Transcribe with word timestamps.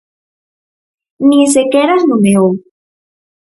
Nin 1.27 1.43
sequera 1.53 1.93
as 1.97 2.03
nomeou. 2.09 2.47